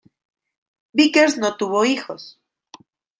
[0.95, 2.41] Vickers no tuvo hijos.